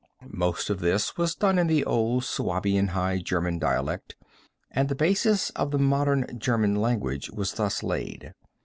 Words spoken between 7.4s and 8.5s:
thus laid.